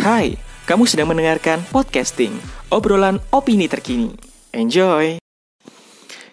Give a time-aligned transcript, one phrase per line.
[0.00, 0.32] Hai,
[0.64, 2.32] kamu sedang mendengarkan podcasting,
[2.72, 4.16] obrolan opini terkini.
[4.48, 5.20] Enjoy!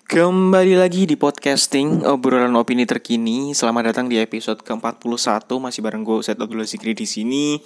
[0.07, 3.51] Kembali lagi di podcasting, obrolan opini terkini.
[3.51, 7.59] Selamat datang di episode ke-41, masih bareng gue Ustadz Abdullah Zikri di sini.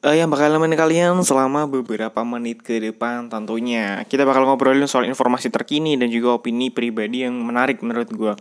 [0.00, 4.00] Uh, yang bakal nemenin kalian selama beberapa menit ke depan tentunya.
[4.08, 8.32] Kita bakal ngobrolin soal informasi terkini dan juga opini pribadi yang menarik menurut gue.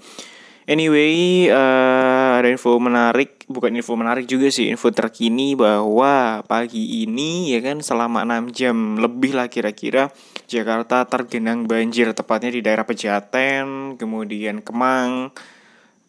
[0.63, 2.08] Anyway, uh,
[2.39, 7.83] ada info menarik, bukan info menarik juga sih, info terkini bahwa pagi ini ya kan
[7.83, 10.09] selama 6 jam lebih lah kira-kira
[10.49, 15.35] Jakarta tergenang banjir tepatnya di daerah Pejaten, kemudian Kemang,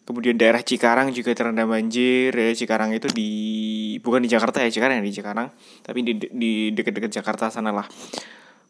[0.07, 2.33] kemudian daerah Cikarang juga terendam banjir.
[2.33, 3.31] Ya, Cikarang itu di
[4.01, 5.47] bukan di Jakarta ya, Cikarang ya di Cikarang,
[5.85, 7.85] tapi di di dekat-dekat Jakarta sana lah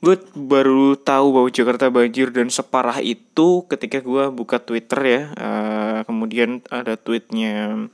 [0.02, 6.00] gue baru tahu bahwa Jakarta banjir dan separah itu ketika gue buka Twitter ya uh,
[6.10, 7.86] kemudian ada tweetnya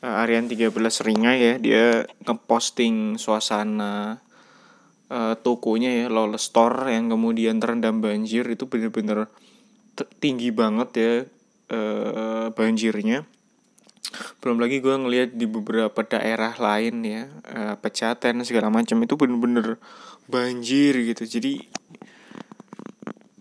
[0.00, 4.24] uh, Aryan 13 Ringa ya dia ngeposting suasana
[5.12, 9.28] uh, tokonya ya Lawless Store yang kemudian terendam banjir itu bener-bener
[10.24, 11.12] tinggi banget ya
[11.76, 13.28] uh, banjirnya
[14.42, 19.78] belum lagi gue ngeliat di beberapa daerah lain ya uh, pecaten segala macam itu bener-bener
[20.26, 21.22] banjir gitu.
[21.38, 21.62] Jadi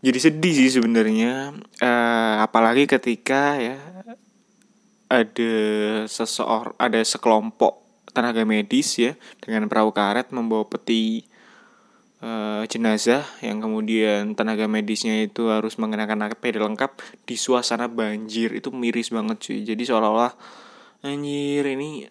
[0.05, 1.57] jadi sedih sih sebenarnya.
[1.81, 3.81] Uh, apalagi ketika ya
[5.09, 5.53] ada
[6.05, 7.81] seseorang ada sekelompok
[8.13, 11.25] tenaga medis ya dengan perahu karet membawa peti
[12.21, 18.69] uh, jenazah yang kemudian tenaga medisnya itu harus mengenakan APD lengkap di suasana banjir itu
[18.69, 19.59] miris banget cuy.
[19.65, 20.33] Jadi seolah-olah
[21.01, 22.05] anjir ini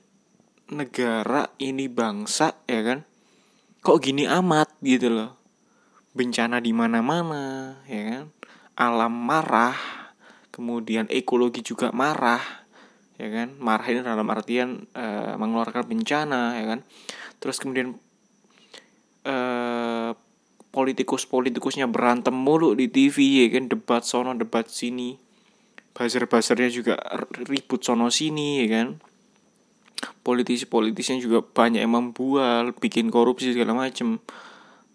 [0.70, 2.98] negara ini bangsa ya kan?
[3.80, 5.38] Kok gini amat gitu loh?
[6.14, 8.24] Bencana di mana-mana ya kan?
[8.74, 9.78] Alam marah
[10.50, 12.42] kemudian ekologi juga marah
[13.14, 13.54] ya kan?
[13.62, 16.80] Marah ini dalam artian uh, mengeluarkan bencana ya kan?
[17.38, 17.94] Terus kemudian
[19.22, 20.10] uh,
[20.70, 23.70] politikus-politikusnya berantem mulu di TV ya kan?
[23.70, 25.29] Debat sono debat sini
[25.94, 26.94] buzzer-buzzernya juga
[27.46, 28.88] ribut sono sini ya kan?
[30.24, 34.22] Politisi-politisnya juga banyak yang membual bikin korupsi segala macem.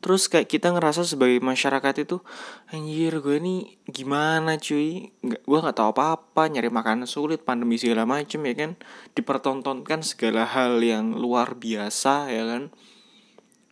[0.01, 2.21] Terus kayak kita ngerasa sebagai masyarakat itu
[2.69, 5.09] anjir gue ini gimana cuy?
[5.25, 8.71] Nggak gue nggak tahu apa apa nyari makanan sulit pandemi segala macem ya kan?
[9.17, 12.63] Dipertontonkan segala hal yang luar biasa ya kan?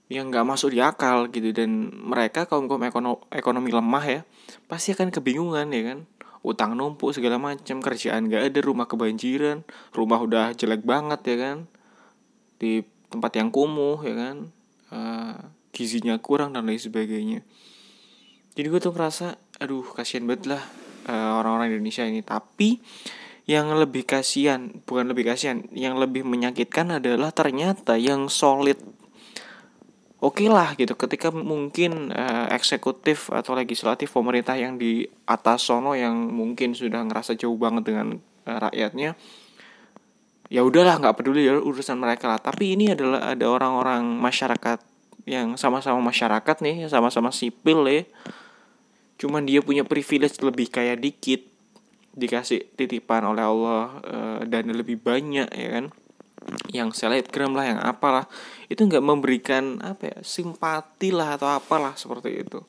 [0.10, 1.54] Yang nggak masuk di akal gitu.
[1.54, 4.22] Dan mereka kaum kaum ekonomi, ekonomi lemah ya
[4.68, 6.00] pasti akan kebingungan ya kan
[6.44, 9.64] utang numpuk segala macam kerjaan gak ada rumah kebanjiran
[9.96, 11.58] rumah udah jelek banget ya kan?
[12.60, 14.38] Di tempat yang kumuh ya kan?
[14.94, 15.40] Uh,
[15.74, 17.42] gizinya kurang dan lain sebagainya.
[18.54, 20.64] Jadi gue tuh merasa aduh kasihan banget lah
[21.10, 22.22] uh, orang-orang Indonesia ini.
[22.22, 22.78] Tapi
[23.44, 28.80] yang lebih kasihan bukan lebih kasihan yang lebih menyakitkan adalah ternyata yang solid
[30.24, 30.96] oke okay lah gitu.
[30.96, 37.36] Ketika mungkin uh, eksekutif atau legislatif pemerintah yang di atas sono yang mungkin sudah ngerasa
[37.36, 38.16] jauh banget dengan
[38.48, 39.20] uh, rakyatnya
[40.54, 42.40] ya udahlah nggak peduli ya urusan mereka lah.
[42.40, 44.80] Tapi ini adalah ada orang-orang masyarakat
[45.28, 48.08] yang sama-sama masyarakat nih sama-sama sipil ya.
[49.20, 51.42] Cuman dia punya privilege lebih kayak dikit
[52.14, 55.90] dikasih titipan oleh Allah uh, dan lebih banyak ya kan
[56.72, 58.26] yang selebgram lah yang apalah
[58.68, 62.60] itu nggak memberikan apa ya simpati lah atau apalah seperti itu.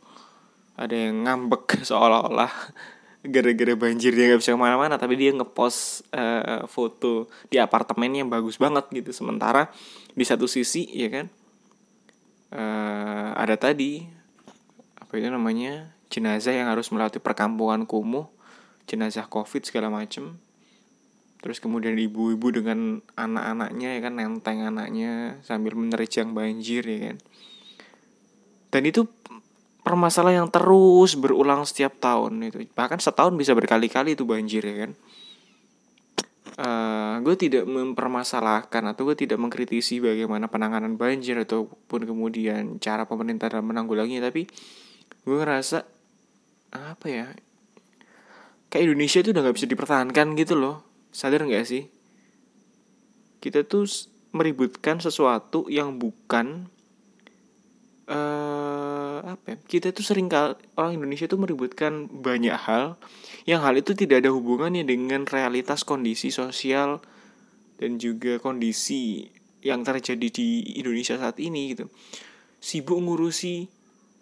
[0.75, 2.53] Ada yang ngambek seolah-olah
[3.25, 8.31] gara-gara banjir dia nggak bisa ke mana-mana tapi dia ngepost uh, foto di apartemennya yang
[8.31, 9.11] bagus banget gitu.
[9.11, 9.73] Sementara
[10.13, 11.27] di satu sisi ya kan
[12.55, 14.05] uh, ada tadi
[15.01, 18.31] apa itu namanya jenazah yang harus melewati perkampungan kumuh
[18.85, 20.37] jenazah covid segala macem
[21.45, 27.17] terus kemudian ibu-ibu dengan anak-anaknya ya kan nenteng anaknya sambil menerjang banjir ya kan.
[28.73, 29.05] Dan itu
[29.85, 32.65] permasalahan yang terus berulang setiap tahun itu.
[32.73, 34.97] Bahkan setahun bisa berkali-kali itu banjir ya kan.
[36.55, 43.53] Uh, gue tidak mempermasalahkan atau gue tidak mengkritisi bagaimana penanganan banjir ataupun kemudian cara pemerintah
[43.53, 44.47] dalam menanggulanginya tapi
[45.27, 45.83] gue ngerasa
[46.71, 47.27] apa ya
[48.71, 51.87] kayak Indonesia itu udah nggak bisa dipertahankan gitu loh sadar nggak sih
[53.39, 53.87] kita tuh
[54.35, 56.67] meributkan sesuatu yang bukan
[58.11, 59.57] uh, apa ya?
[59.63, 62.99] kita tuh sering kali orang Indonesia tuh meributkan banyak hal
[63.47, 66.99] yang hal itu tidak ada hubungannya dengan realitas kondisi sosial
[67.79, 69.31] dan juga kondisi
[69.63, 71.87] yang terjadi di Indonesia saat ini gitu
[72.59, 73.71] sibuk ngurusi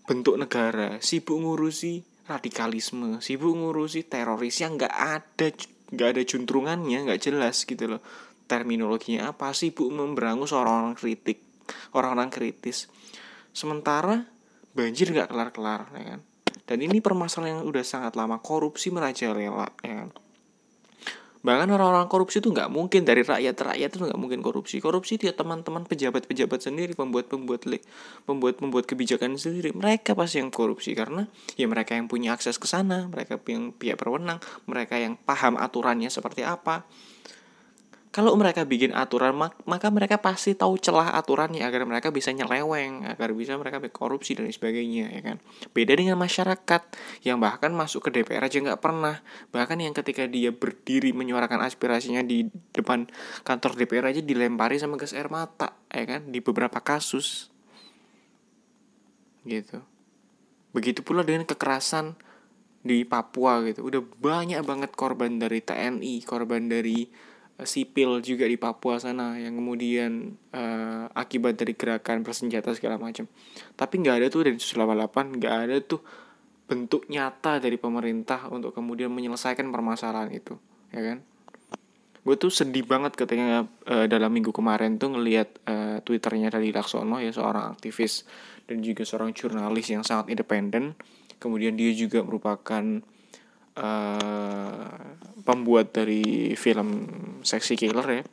[0.04, 5.48] bentuk negara sibuk ngurusi radikalisme sibuk ngurusi teroris yang nggak ada
[5.92, 8.02] nggak ada juntrungannya nggak jelas gitu loh.
[8.48, 9.52] Terminologinya apa?
[9.52, 11.44] Sih bu memberangus orang-orang kritik
[11.94, 12.90] orang-orang kritis.
[13.52, 14.24] Sementara
[14.72, 16.20] banjir nggak kelar-kelar ya kan?
[16.64, 20.10] Dan ini permasalahan yang udah sangat lama korupsi merajalela ya kan
[21.42, 24.78] bahkan orang-orang korupsi itu nggak mungkin dari rakyat rakyat itu nggak mungkin korupsi.
[24.78, 27.66] Korupsi dia teman-teman pejabat-pejabat sendiri pembuat-pembuat
[28.26, 29.74] pembuat-pembuat kebijakan sendiri.
[29.74, 31.26] Mereka pasti yang korupsi karena
[31.58, 36.08] ya mereka yang punya akses ke sana mereka yang pihak berwenang mereka yang paham aturannya
[36.08, 36.86] seperti apa
[38.12, 39.32] kalau mereka bikin aturan
[39.64, 44.52] maka mereka pasti tahu celah aturannya agar mereka bisa nyeleweng agar bisa mereka korupsi dan
[44.52, 45.36] sebagainya ya kan?
[45.72, 46.82] Beda dengan masyarakat
[47.24, 49.24] yang bahkan masuk ke DPR aja nggak pernah.
[49.48, 53.08] Bahkan yang ketika dia berdiri menyuarakan aspirasinya di depan
[53.48, 56.28] kantor DPR aja dilempari sama gas air mata ya kan?
[56.28, 57.48] Di beberapa kasus.
[59.48, 59.80] Gitu.
[60.76, 62.12] Begitu pula dengan kekerasan
[62.84, 63.88] di Papua gitu.
[63.88, 70.34] Udah banyak banget korban dari TNI korban dari sipil juga di Papua sana yang kemudian
[70.56, 73.28] uh, akibat dari gerakan bersenjata segala macam.
[73.76, 76.00] Tapi nggak ada tuh dari 188 nggak ada tuh
[76.66, 80.56] bentuk nyata dari pemerintah untuk kemudian menyelesaikan permasalahan itu,
[80.90, 81.18] ya kan?
[82.22, 87.18] Gue tuh sedih banget ketika uh, dalam minggu kemarin tuh ngelihat uh, twitternya dari Laksono
[87.18, 88.22] ya seorang aktivis
[88.70, 90.94] dan juga seorang jurnalis yang sangat independen.
[91.42, 93.02] Kemudian dia juga merupakan
[93.76, 94.98] uh,
[95.42, 97.08] pembuat dari film
[97.46, 98.24] Sexy Killer ya.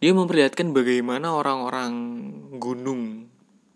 [0.00, 1.92] Dia memperlihatkan bagaimana orang-orang
[2.56, 3.28] gunung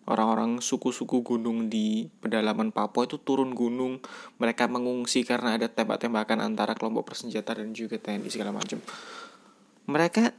[0.04, 4.04] orang-orang suku-suku gunung di pedalaman Papua itu turun gunung.
[4.36, 8.80] Mereka mengungsi karena ada tembak-tembakan antara kelompok bersenjata dan juga TNI segala macam.
[9.88, 10.32] Mereka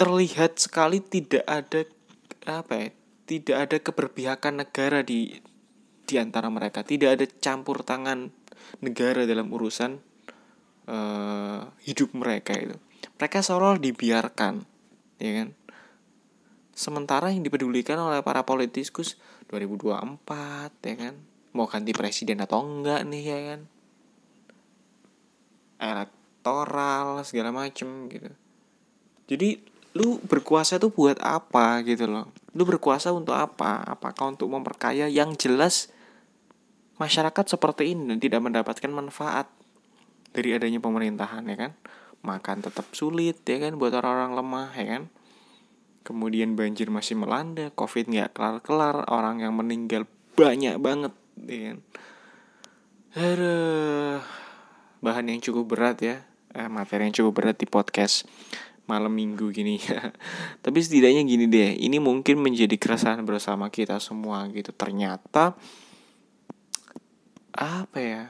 [0.00, 1.84] terlihat sekali tidak ada
[2.48, 2.88] apa ya
[3.28, 5.36] tidak ada keberpihakan negara di
[6.08, 6.80] di antara mereka.
[6.80, 8.32] Tidak ada campur tangan
[8.80, 10.00] negara dalam urusan
[10.88, 12.76] uh, hidup mereka itu.
[13.20, 14.64] Mereka seolah dibiarkan,
[15.20, 15.48] ya kan?
[16.72, 19.20] Sementara yang dipedulikan oleh para politikus
[19.52, 20.24] 2024,
[20.88, 21.14] ya kan?
[21.52, 23.60] Mau ganti presiden atau enggak nih, ya kan?
[25.78, 28.30] Elektoral segala macem gitu.
[29.28, 29.60] Jadi
[29.98, 35.34] lu berkuasa tuh buat apa gitu loh lu berkuasa untuk apa apakah untuk memperkaya yang
[35.34, 35.90] jelas
[36.98, 39.46] masyarakat seperti ini dan tidak mendapatkan manfaat
[40.34, 41.72] dari adanya pemerintahan ya kan?
[42.22, 45.02] Makan tetap sulit ya kan buat orang-orang lemah ya kan?
[46.02, 50.04] Kemudian banjir masih melanda covid nggak kelar-kelar orang yang meninggal
[50.34, 51.14] banyak banget
[51.46, 51.78] ya kan?
[53.18, 54.20] Aduh,
[55.00, 56.16] bahan yang cukup berat ya.
[56.52, 58.28] Eh, materi yang cukup berat di podcast
[58.88, 59.78] malam minggu gini.
[60.64, 64.72] Tapi setidaknya gini deh ini mungkin menjadi keresahan bersama kita semua gitu.
[64.72, 65.54] Ternyata
[67.58, 68.22] apa ya?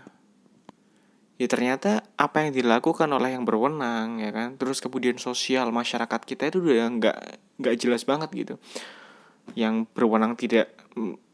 [1.39, 4.59] Ya ternyata apa yang dilakukan oleh yang berwenang ya kan?
[4.59, 7.19] Terus kemudian sosial masyarakat kita itu udah nggak
[7.63, 8.55] nggak jelas banget gitu.
[9.55, 10.75] Yang berwenang tidak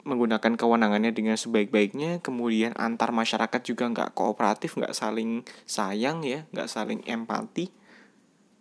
[0.04, 6.68] menggunakan kewenangannya dengan sebaik-baiknya kemudian antar masyarakat juga nggak kooperatif nggak saling sayang ya nggak
[6.68, 7.72] saling empati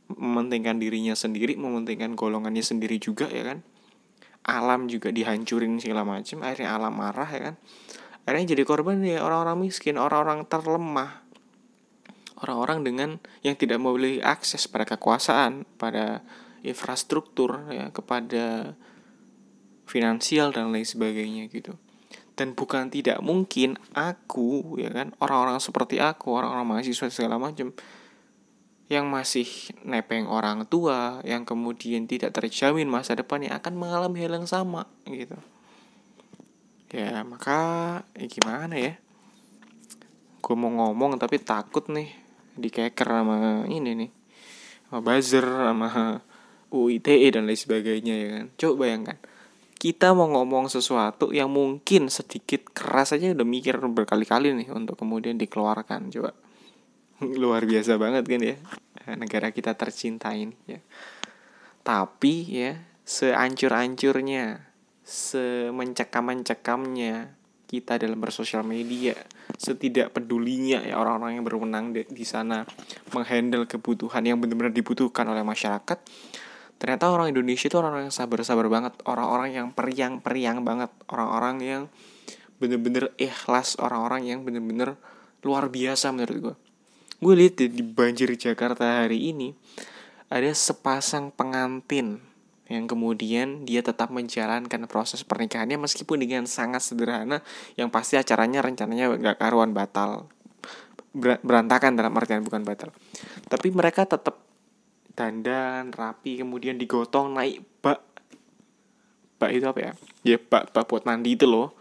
[0.07, 3.59] mementingkan dirinya sendiri mementingkan golongannya sendiri juga ya kan?
[4.47, 7.56] Alam juga dihancurin segala macam akhirnya alam marah ya kan
[8.24, 11.24] akhirnya jadi korban ya orang-orang miskin orang-orang terlemah.
[12.44, 13.10] Orang-orang dengan
[13.40, 16.24] yang tidak memiliki akses pada kekuasaan pada
[16.64, 18.75] infrastruktur ya kepada
[19.88, 21.76] finansial dan lain sebagainya gitu.
[22.33, 27.71] Dan bukan tidak mungkin aku ya kan orang-orang seperti aku orang-orang mahasiswa segala macam
[28.92, 29.47] yang masih
[29.88, 35.40] nepeng orang tua yang kemudian tidak terjamin masa depannya akan mengalami hal yang sama gitu
[36.94, 37.59] ya maka
[38.14, 38.94] ya gimana ya?
[40.40, 42.14] Gue mau ngomong tapi takut nih
[42.54, 44.12] dikeker sama ini nih
[44.88, 45.90] sama buzzer sama
[46.69, 48.45] UITE dan lain sebagainya ya kan?
[48.54, 49.18] Coba bayangkan
[49.83, 55.35] kita mau ngomong sesuatu yang mungkin sedikit keras aja udah mikir berkali-kali nih untuk kemudian
[55.35, 56.31] dikeluarkan coba.
[57.42, 58.56] Luar biasa banget kan ya
[59.19, 60.80] negara kita tercinta ini ya.
[61.83, 64.72] Tapi ya seancur-ancurnya
[65.04, 67.36] semencekam-mencekamnya
[67.68, 69.18] kita dalam bersosial media,
[69.57, 72.62] setidak pedulinya ya orang-orang yang berwenang di, di sana
[73.12, 75.98] menghandle kebutuhan yang benar-benar dibutuhkan oleh masyarakat.
[76.78, 81.83] Ternyata orang Indonesia itu orang-orang yang sabar-sabar banget, orang-orang yang periang-periang banget, orang-orang yang
[82.62, 84.94] bener-bener ikhlas, orang-orang yang bener-bener
[85.42, 86.56] luar biasa menurut gue.
[87.24, 89.56] Gue lihat di banjir Jakarta hari ini
[90.28, 92.19] ada sepasang pengantin
[92.72, 97.44] yang kemudian dia tetap menjalankan proses pernikahannya meskipun dengan sangat sederhana
[97.76, 100.32] yang pasti acaranya rencananya gak karuan batal.
[101.44, 102.96] Berantakan dalam artian bukan batal.
[103.52, 104.40] Tapi mereka tetap
[105.14, 108.00] dandan rapi kemudian digotong naik bak.
[109.38, 109.92] Bak itu apa ya?
[110.24, 111.76] Ya bak bak buat mandi itu loh.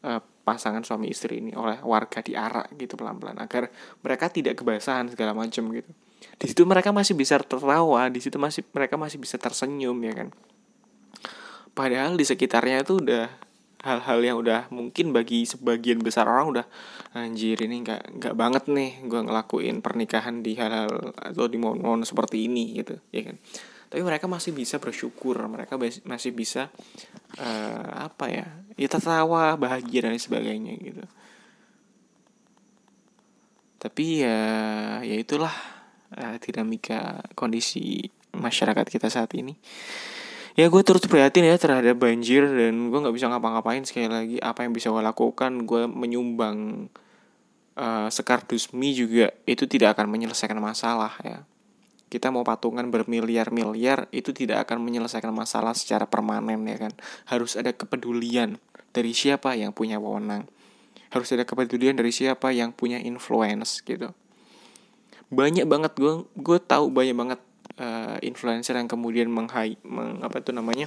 [0.00, 3.72] Uh, pasangan suami istri ini oleh warga diarak gitu pelan-pelan agar
[4.04, 5.88] mereka tidak kebasahan segala macam gitu
[6.38, 10.28] di situ mereka masih bisa tertawa di situ masih mereka masih bisa tersenyum ya kan?
[11.74, 13.26] Padahal di sekitarnya itu udah
[13.84, 16.66] hal-hal yang udah mungkin bagi sebagian besar orang udah
[17.12, 22.48] anjir ini nggak nggak banget nih gue ngelakuin pernikahan di hal-hal atau di momen-momen seperti
[22.48, 23.36] ini gitu ya kan?
[23.92, 25.76] Tapi mereka masih bisa bersyukur mereka
[26.08, 26.72] masih bisa
[27.36, 31.04] uh, apa ya ya tertawa bahagia dan sebagainya gitu.
[33.78, 34.40] Tapi ya
[35.04, 35.52] ya itulah
[36.18, 39.54] uh, dinamika kondisi masyarakat kita saat ini.
[40.54, 44.62] Ya gue terus prihatin ya terhadap banjir dan gue nggak bisa ngapa-ngapain sekali lagi apa
[44.62, 45.66] yang bisa gue lakukan.
[45.66, 46.86] Gue menyumbang
[47.74, 51.42] uh, sekardus mie juga itu tidak akan menyelesaikan masalah ya.
[52.06, 56.94] Kita mau patungan bermiliar-miliar itu tidak akan menyelesaikan masalah secara permanen ya kan.
[57.26, 58.62] Harus ada kepedulian
[58.94, 60.46] dari siapa yang punya wewenang.
[61.10, 64.14] Harus ada kepedulian dari siapa yang punya influence gitu
[65.32, 67.40] banyak banget gue gue tahu banyak banget
[67.80, 70.86] uh, influencer yang kemudian menghai meng, apa itu namanya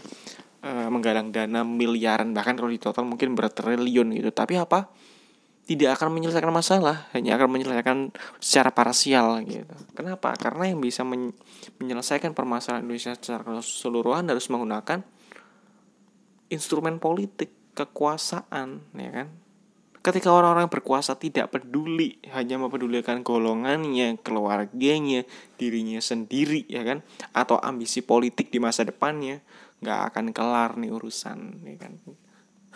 [0.64, 4.30] uh, menggalang dana miliaran bahkan kalau di total mungkin bertriliun gitu.
[4.32, 4.90] Tapi apa?
[5.68, 9.76] Tidak akan menyelesaikan masalah hanya akan menyelesaikan secara parsial gitu.
[9.92, 10.32] Kenapa?
[10.40, 11.36] Karena yang bisa men
[11.84, 15.04] menyelesaikan permasalahan Indonesia secara keseluruhan harus menggunakan
[16.48, 19.28] instrumen politik kekuasaan ya kan
[20.08, 25.28] Ketika orang-orang berkuasa tidak peduli, hanya mempedulikan golongannya, keluarganya,
[25.60, 27.04] dirinya sendiri, ya kan?
[27.36, 29.44] Atau ambisi politik di masa depannya,
[29.84, 32.00] nggak akan kelar nih urusan, ya kan?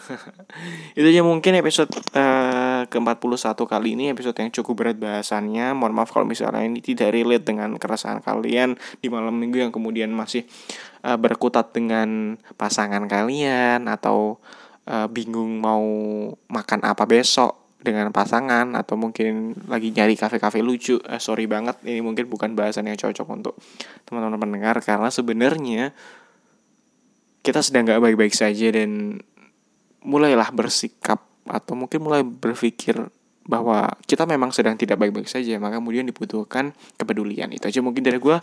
[0.98, 5.94] itu aja mungkin episode uh, eh, ke-41 kali ini episode yang cukup berat bahasannya mohon
[5.94, 10.50] maaf kalau misalnya ini tidak relate dengan keresahan kalian di malam minggu yang kemudian masih
[11.06, 14.42] uh, berkutat dengan pasangan kalian atau
[14.92, 15.88] uh, bingung mau
[16.52, 21.02] makan apa besok dengan pasangan atau mungkin lagi nyari kafe-kafe lucu.
[21.02, 23.58] Eh, sorry banget ini mungkin bukan bahasan yang cocok untuk
[24.06, 25.96] teman-teman pendengar karena sebenarnya
[27.42, 29.18] kita sedang gak baik-baik saja dan
[30.06, 33.02] mulailah bersikap atau mungkin mulai berpikir
[33.50, 37.50] bahwa kita memang sedang tidak baik-baik saja maka kemudian dibutuhkan kepedulian.
[37.50, 38.38] Itu aja mungkin dari gue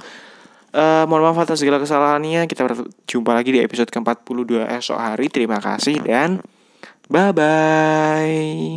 [0.69, 2.45] Uh, mohon maaf atas segala kesalahannya.
[2.45, 5.33] Kita berjumpa lagi di episode ke-42 esok hari.
[5.33, 6.45] Terima kasih dan
[7.09, 8.69] bye-bye.